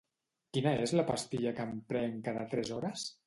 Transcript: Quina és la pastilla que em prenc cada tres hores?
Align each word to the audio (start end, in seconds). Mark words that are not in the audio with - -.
Quina 0.57 0.71
és 0.85 0.93
la 0.99 1.05
pastilla 1.11 1.53
que 1.59 1.67
em 1.71 1.75
prenc 1.93 2.25
cada 2.31 2.49
tres 2.55 2.73
hores? 2.79 3.05